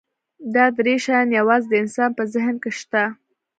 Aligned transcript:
دا 0.55 0.65
درې 0.77 0.95
شیان 1.03 1.27
یواځې 1.39 1.67
د 1.69 1.73
انسان 1.83 2.11
په 2.17 2.23
ذهن 2.33 2.55
کې 2.63 2.71
شته. 2.79 3.03